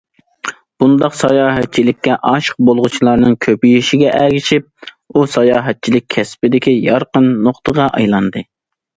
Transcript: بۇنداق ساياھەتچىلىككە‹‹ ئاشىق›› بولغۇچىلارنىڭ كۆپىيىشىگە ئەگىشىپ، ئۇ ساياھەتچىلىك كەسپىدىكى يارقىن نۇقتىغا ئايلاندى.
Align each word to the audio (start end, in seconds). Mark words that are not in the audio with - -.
بۇنداق 0.83 1.15
ساياھەتچىلىككە‹‹ 1.17 2.15
ئاشىق›› 2.29 2.55
بولغۇچىلارنىڭ 2.69 3.35
كۆپىيىشىگە 3.45 4.07
ئەگىشىپ، 4.21 4.89
ئۇ 5.13 5.23
ساياھەتچىلىك 5.33 6.07
كەسپىدىكى 6.15 6.73
يارقىن 6.87 7.29
نۇقتىغا 7.49 7.87
ئايلاندى. 8.01 8.45